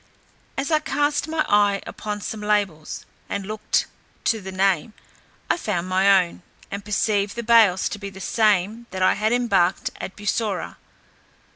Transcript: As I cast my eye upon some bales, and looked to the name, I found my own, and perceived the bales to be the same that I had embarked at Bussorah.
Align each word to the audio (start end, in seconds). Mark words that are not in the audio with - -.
As 0.57 0.71
I 0.71 0.79
cast 0.79 1.27
my 1.27 1.45
eye 1.47 1.83
upon 1.85 2.21
some 2.21 2.39
bales, 2.41 3.05
and 3.29 3.45
looked 3.45 3.85
to 4.23 4.41
the 4.41 4.51
name, 4.51 4.93
I 5.47 5.57
found 5.57 5.87
my 5.89 6.25
own, 6.25 6.41
and 6.71 6.83
perceived 6.83 7.35
the 7.35 7.43
bales 7.43 7.87
to 7.89 7.99
be 7.99 8.09
the 8.09 8.19
same 8.19 8.87
that 8.89 9.03
I 9.03 9.13
had 9.13 9.31
embarked 9.31 9.91
at 9.99 10.15
Bussorah. 10.15 10.77